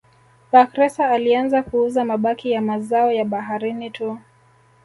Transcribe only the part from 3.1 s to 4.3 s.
ya baharini tu